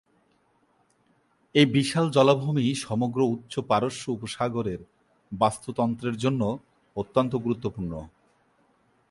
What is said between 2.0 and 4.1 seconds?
জলাভূমি সমগ্র উচ্চ পারস্য